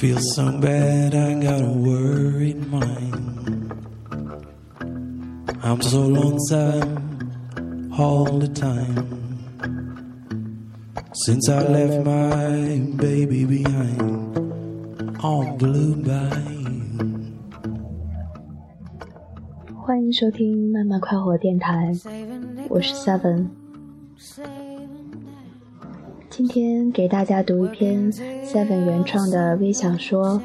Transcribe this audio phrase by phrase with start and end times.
[0.00, 3.72] Feel so bad, I got a worried mind.
[5.62, 9.08] I'm so lonesome all the time.
[11.12, 14.38] Since I left my baby behind
[15.22, 17.32] on blue line.
[19.74, 21.92] 欢迎收听慢慢快活电台，
[22.68, 23.48] 我是 Seven。
[26.41, 30.41] 今天给大家读一篇 Seven 原创的微小说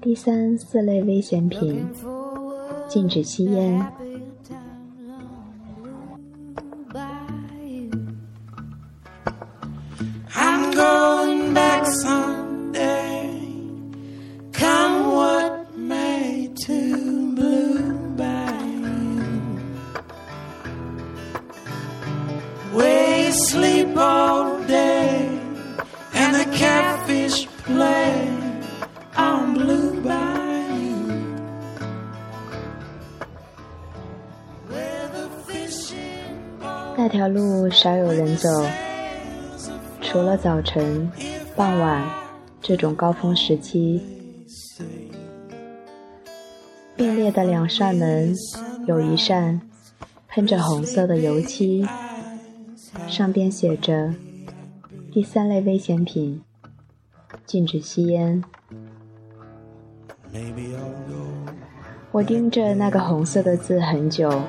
[0.02, 1.86] 《第三四类危险品：
[2.88, 3.80] 禁止吸烟》。
[23.32, 25.28] Sleep all day
[26.14, 28.28] and the catfish play
[29.16, 31.08] on Blue Bayou.
[34.68, 36.36] Where the fishing
[36.96, 38.48] 那条路少有人走，
[40.00, 41.10] 除了早晨、
[41.56, 42.06] 傍晚
[42.60, 44.00] 这种高峰时期。
[46.94, 48.34] 并列的两扇门，
[48.86, 49.60] 有一扇
[50.28, 51.84] 喷着红色的油漆，
[53.08, 54.14] 上边写着
[55.12, 56.42] “第三类危险品，
[57.46, 58.42] 禁止吸烟”。
[62.10, 64.42] 我盯着那个红色的字很久，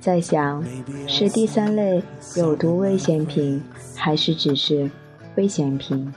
[0.00, 0.64] 在想
[1.06, 2.02] 是第三类
[2.36, 3.62] 有毒危险品，
[3.94, 4.90] 还是只是
[5.36, 6.12] 危险品。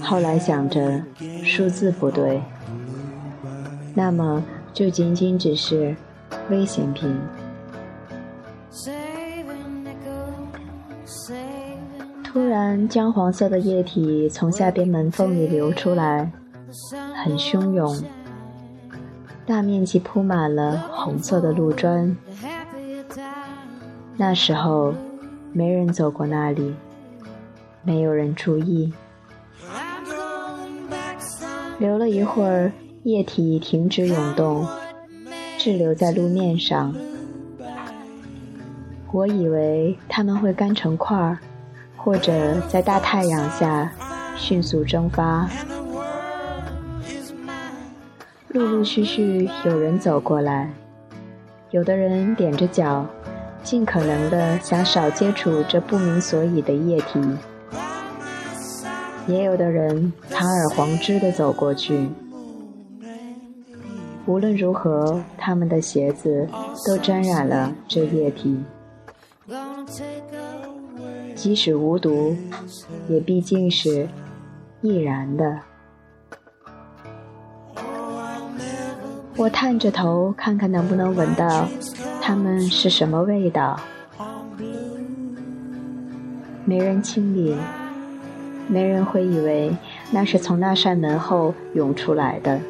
[0.00, 1.02] 后来想着
[1.44, 2.40] 数字不对，
[3.94, 5.96] 那么就仅仅只是
[6.50, 7.16] 危险品。
[12.68, 16.30] 然，姜黄色的液体从下边门缝里流出来，
[17.24, 18.04] 很汹涌，
[19.46, 22.14] 大面积铺满了红色的路砖。
[24.18, 24.92] 那时候，
[25.54, 26.74] 没人走过那里，
[27.82, 28.92] 没有人注意。
[31.78, 32.70] 留了一会儿，
[33.04, 34.66] 液体停止涌动，
[35.56, 36.94] 滞留在路面上。
[39.10, 41.38] 我以为它们会干成块儿，
[41.98, 43.92] 或者在大太阳下
[44.36, 45.46] 迅速蒸发。
[48.48, 50.70] 陆陆续续有人走过来，
[51.70, 53.04] 有的人踮着脚，
[53.62, 57.20] 尽可能的想少接触这不明所以的液体。
[59.26, 62.08] 也有的人堂而皇之的走过去。
[64.24, 66.48] 无论如何，他们的鞋子
[66.86, 68.58] 都沾染了这液体。
[71.38, 72.36] 即使无毒，
[73.08, 74.08] 也毕竟是
[74.82, 75.60] 易燃的。
[79.36, 81.68] 我探着头看看能不能闻到
[82.20, 83.78] 它们是什么味道。
[86.64, 87.56] 没人清理。
[88.66, 89.74] 没人会以为
[90.10, 92.60] 那是从那扇门后涌出来的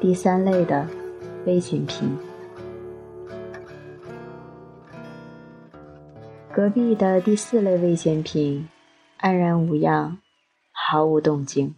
[0.00, 0.84] 第三类的
[1.44, 2.08] 危险品。
[6.58, 8.68] 隔壁的第四类危险品
[9.18, 10.18] 安然无恙，
[10.72, 11.76] 毫无动静。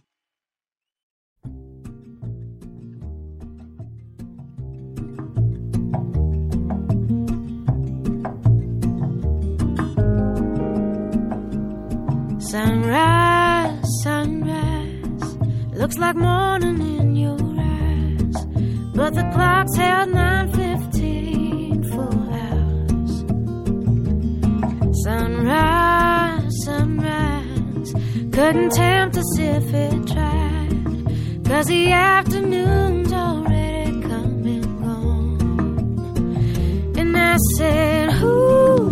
[12.39, 15.37] Sunrise, sunrise,
[15.75, 18.47] looks like morning in your eyes,
[18.95, 21.00] but the clock's held 9:15
[25.03, 27.93] Sunrise, sunrise,
[28.31, 30.75] couldn't tempt us if it tried,
[31.43, 35.37] 'cause the afternoon's already come and gone.
[36.95, 38.91] And I said, Ooh.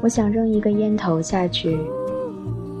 [0.00, 1.76] 我想扔一个烟头下去，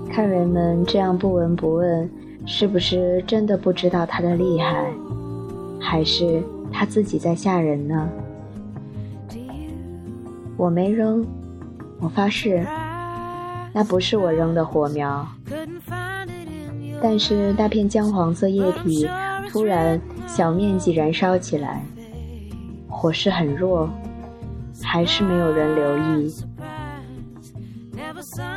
[0.08, 2.08] 看人们这样不闻不问，
[2.46, 4.88] 是不是真的不知道他的厉害，
[5.80, 6.40] 还是
[6.72, 8.08] 他自己在吓人呢？
[10.58, 11.24] 我没扔，
[12.00, 12.66] 我发誓，
[13.72, 15.26] 那不是我扔的火苗。
[17.00, 19.08] 但是那片姜黄色液体
[19.48, 21.80] 突然小面积燃烧起来，
[22.88, 23.88] 火势很弱，
[24.82, 26.34] 还是没有人留意。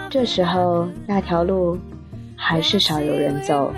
[0.09, 1.77] 这时候，那条路
[2.35, 3.71] 还是少有人走。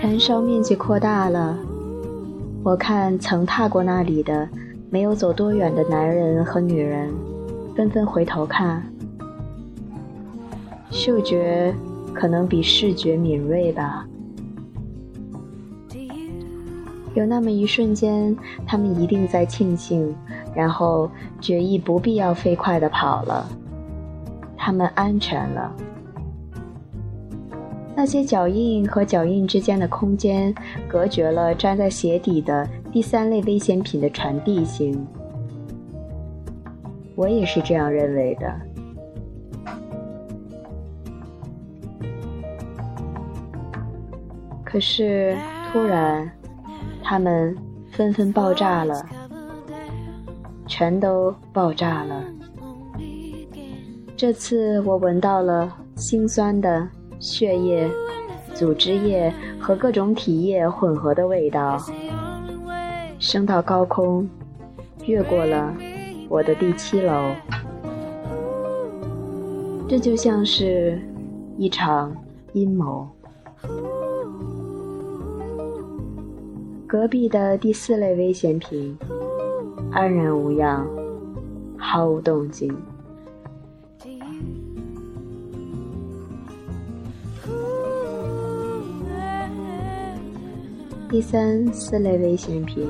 [0.00, 1.58] 燃烧面积扩大了，
[2.64, 4.48] 我看曾踏过那里的，
[4.88, 7.12] 没有走多远的男人和女人，
[7.76, 8.82] 纷纷回头看。
[10.90, 11.74] 嗅觉
[12.14, 14.06] 可能比视觉敏锐吧。
[17.12, 18.34] 有那么一瞬间，
[18.66, 20.16] 他们一定在庆幸，
[20.54, 21.10] 然后
[21.42, 23.46] 决意不必要飞快的跑了。
[24.56, 25.70] 他们安全了。
[27.96, 30.54] 那些脚印和脚印之间的空间，
[30.88, 35.06] 隔绝了粘在鞋底的第三类危险品的传递性。
[37.14, 38.60] 我也是这样认为的。
[44.64, 45.36] 可是，
[45.72, 46.30] 突然。
[47.06, 47.54] 它们
[47.92, 49.04] 纷纷爆炸了，
[50.66, 52.24] 全都爆炸了。
[54.16, 56.88] 这次我闻到了辛酸的
[57.24, 57.90] 血液、
[58.52, 61.82] 组织液和各种体液混合的味道，
[63.18, 64.28] 升到高空，
[65.06, 65.74] 越过了
[66.28, 67.30] 我的第七楼。
[69.88, 71.00] 这就像是
[71.56, 72.14] 一场
[72.52, 73.08] 阴谋。
[76.86, 78.94] 隔壁的第四类危险品
[79.90, 80.86] 安然无恙，
[81.78, 82.70] 毫无动静。
[91.10, 92.88] 第三四类危险品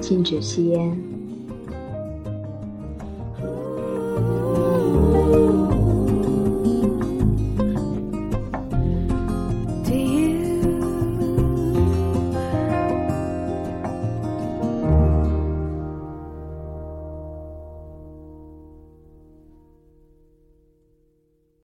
[0.00, 1.05] 禁止吸烟。